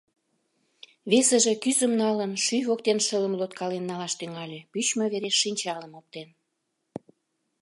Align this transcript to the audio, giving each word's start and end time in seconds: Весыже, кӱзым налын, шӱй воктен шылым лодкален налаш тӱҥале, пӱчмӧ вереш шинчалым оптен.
Весыже, 1.11 1.53
кӱзым 1.63 1.93
налын, 2.01 2.31
шӱй 2.43 2.61
воктен 2.69 2.99
шылым 3.07 3.33
лодкален 3.39 3.83
налаш 3.89 4.13
тӱҥале, 4.19 4.59
пӱчмӧ 4.71 5.05
вереш 5.13 5.35
шинчалым 5.41 5.93
оптен. 5.99 6.29